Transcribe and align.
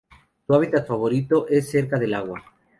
Su 0.47 0.55
hábitat 0.55 0.87
favorito 0.87 1.47
es 1.47 1.69
cerca 1.69 1.99
del 1.99 2.15
agua. 2.15 2.43